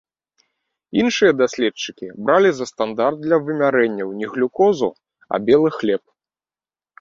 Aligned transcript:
Іншыя 1.01 1.31
даследчыкі 1.41 2.07
бралі 2.29 2.51
за 2.59 2.65
стандарт 2.71 3.17
для 3.27 3.37
вымярэнняў 3.51 4.09
не 4.23 4.27
глюкозу, 4.33 4.89
а 5.35 5.43
белы 5.51 5.69
хлеб. 5.79 6.03